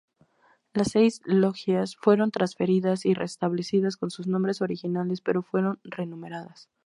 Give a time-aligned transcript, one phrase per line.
[0.73, 6.71] Las seis logias fueron transferidas y restablecidas con sus nombres originales, pero fueron re-numeradas.